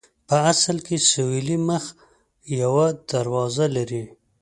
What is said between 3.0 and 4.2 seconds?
دروازه لري.